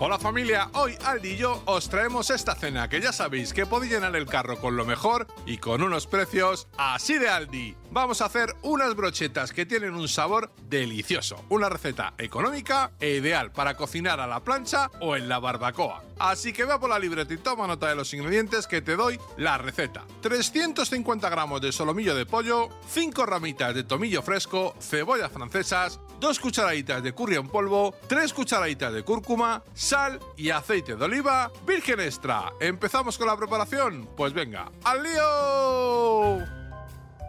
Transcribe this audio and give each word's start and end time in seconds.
Hola 0.00 0.16
familia, 0.16 0.70
hoy 0.74 0.96
Aldi 1.04 1.30
y 1.30 1.36
yo 1.38 1.60
os 1.64 1.88
traemos 1.88 2.30
esta 2.30 2.54
cena 2.54 2.88
que 2.88 3.00
ya 3.00 3.12
sabéis 3.12 3.52
que 3.52 3.66
podéis 3.66 3.90
llenar 3.90 4.14
el 4.14 4.26
carro 4.26 4.60
con 4.60 4.76
lo 4.76 4.84
mejor 4.84 5.26
y 5.44 5.58
con 5.58 5.82
unos 5.82 6.06
precios 6.06 6.68
así 6.78 7.18
de 7.18 7.28
Aldi. 7.28 7.76
Vamos 7.90 8.22
a 8.22 8.26
hacer 8.26 8.54
unas 8.62 8.94
brochetas 8.94 9.52
que 9.52 9.66
tienen 9.66 9.94
un 9.94 10.06
sabor 10.06 10.52
delicioso, 10.68 11.44
una 11.48 11.68
receta 11.68 12.14
económica 12.16 12.92
e 13.00 13.16
ideal 13.16 13.50
para 13.50 13.76
cocinar 13.76 14.20
a 14.20 14.28
la 14.28 14.44
plancha 14.44 14.88
o 15.00 15.16
en 15.16 15.28
la 15.28 15.40
barbacoa. 15.40 16.04
Así 16.20 16.52
que 16.52 16.64
va 16.64 16.78
por 16.78 16.90
la 16.90 16.98
libreta 16.98 17.32
y 17.34 17.38
toma 17.38 17.66
nota 17.66 17.88
de 17.88 17.94
los 17.94 18.12
ingredientes 18.12 18.66
que 18.66 18.82
te 18.82 18.94
doy 18.94 19.18
la 19.36 19.58
receta. 19.58 20.04
350 20.20 21.28
gramos 21.28 21.60
de 21.60 21.72
solomillo 21.72 22.14
de 22.14 22.26
pollo, 22.26 22.68
5 22.88 23.26
ramitas 23.26 23.74
de 23.74 23.84
tomillo 23.84 24.22
fresco, 24.22 24.74
cebollas 24.80 25.32
francesas, 25.32 26.00
2 26.20 26.40
cucharaditas 26.40 27.02
de 27.02 27.14
curry 27.14 27.36
en 27.36 27.48
polvo, 27.48 27.94
3 28.08 28.32
cucharaditas 28.32 28.92
de 28.92 29.04
cúrcuma, 29.04 29.62
sal 29.88 30.20
y 30.36 30.50
aceite 30.50 30.96
de 30.96 31.04
oliva 31.06 31.50
virgen 31.66 31.98
extra. 32.00 32.52
¿Empezamos 32.60 33.16
con 33.16 33.26
la 33.26 33.38
preparación? 33.38 34.06
Pues 34.18 34.34
venga, 34.34 34.70
¡al 34.84 35.02
lío! 35.02 36.46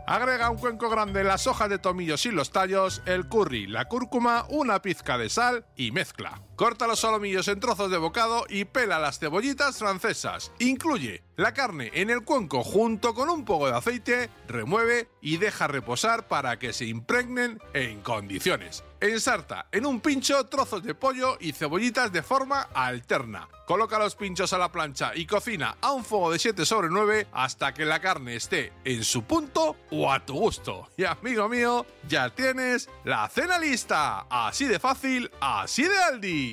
Agrega 0.05 0.49
un 0.49 0.57
cuenco 0.57 0.89
grande 0.89 1.23
las 1.23 1.47
hojas 1.47 1.69
de 1.69 1.79
tomillo 1.79 2.17
sin 2.17 2.35
los 2.35 2.51
tallos, 2.51 3.01
el 3.05 3.29
curry, 3.29 3.65
la 3.65 3.85
cúrcuma, 3.85 4.45
una 4.49 4.81
pizca 4.81 5.17
de 5.17 5.29
sal 5.29 5.67
y 5.77 5.93
mezcla. 5.93 6.41
Corta 6.59 6.87
los 6.87 6.99
solomillos 6.99 7.47
en 7.47 7.61
trozos 7.61 7.89
de 7.89 7.97
bocado 7.97 8.43
y 8.49 8.65
pela 8.65 8.99
las 8.99 9.17
cebollitas 9.17 9.77
francesas. 9.77 10.51
Incluye 10.59 11.23
la 11.37 11.53
carne 11.53 11.89
en 11.93 12.09
el 12.09 12.25
cuenco 12.25 12.65
junto 12.65 13.13
con 13.13 13.29
un 13.29 13.45
poco 13.45 13.67
de 13.67 13.77
aceite, 13.77 14.29
remueve 14.45 15.07
y 15.21 15.37
deja 15.37 15.69
reposar 15.69 16.27
para 16.27 16.59
que 16.59 16.73
se 16.73 16.83
impregnen 16.83 17.61
en 17.73 18.01
condiciones. 18.01 18.83
Ensarta 18.99 19.67
en 19.71 19.85
un 19.85 20.01
pincho 20.01 20.47
trozos 20.47 20.83
de 20.83 20.95
pollo 20.95 21.37
y 21.39 21.53
cebollitas 21.53 22.11
de 22.11 22.21
forma 22.21 22.63
alterna. 22.73 23.47
Coloca 23.65 23.97
los 23.97 24.15
pinchos 24.15 24.51
a 24.51 24.57
la 24.57 24.71
plancha 24.71 25.11
y 25.15 25.25
cocina 25.25 25.77
a 25.79 25.93
un 25.93 26.03
fuego 26.03 26.31
de 26.31 26.39
7 26.39 26.65
sobre 26.65 26.89
9 26.89 27.27
hasta 27.31 27.73
que 27.73 27.85
la 27.85 28.01
carne 28.01 28.35
esté 28.35 28.73
en 28.83 29.05
su 29.05 29.23
punto 29.23 29.77
o 29.91 30.11
a 30.11 30.25
tu 30.25 30.33
gusto. 30.33 30.89
Y 30.97 31.05
amigo 31.05 31.47
mío, 31.47 31.85
ya 32.09 32.31
tienes 32.31 32.89
la 33.05 33.29
cena 33.29 33.59
lista. 33.59 34.25
Así 34.29 34.65
de 34.65 34.79
fácil, 34.79 35.31
así 35.39 35.83
de 35.83 35.97
Aldi. 35.97 36.48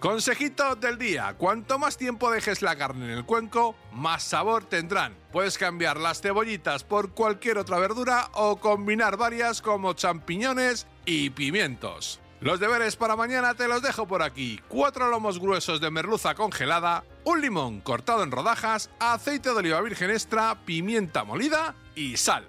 Consejito 0.00 0.76
del 0.76 0.96
día, 0.96 1.34
cuanto 1.36 1.78
más 1.78 1.98
tiempo 1.98 2.30
dejes 2.30 2.62
la 2.62 2.74
carne 2.74 3.04
en 3.04 3.10
el 3.10 3.26
cuenco, 3.26 3.74
más 3.92 4.22
sabor 4.22 4.64
tendrán. 4.64 5.14
Puedes 5.30 5.58
cambiar 5.58 5.98
las 5.98 6.22
cebollitas 6.22 6.84
por 6.84 7.10
cualquier 7.10 7.58
otra 7.58 7.78
verdura 7.78 8.30
o 8.32 8.56
combinar 8.56 9.18
varias 9.18 9.60
como 9.60 9.92
champiñones 9.92 10.86
y 11.04 11.28
pimientos. 11.28 12.18
Los 12.40 12.60
deberes 12.60 12.96
para 12.96 13.14
mañana 13.14 13.52
te 13.52 13.68
los 13.68 13.82
dejo 13.82 14.08
por 14.08 14.22
aquí. 14.22 14.58
Cuatro 14.68 15.10
lomos 15.10 15.38
gruesos 15.38 15.82
de 15.82 15.90
merluza 15.90 16.34
congelada, 16.34 17.04
un 17.24 17.42
limón 17.42 17.82
cortado 17.82 18.22
en 18.22 18.30
rodajas, 18.30 18.88
aceite 19.00 19.50
de 19.50 19.56
oliva 19.56 19.82
virgen 19.82 20.10
extra, 20.10 20.64
pimienta 20.64 21.24
molida 21.24 21.74
y 21.94 22.16
sal. 22.16 22.48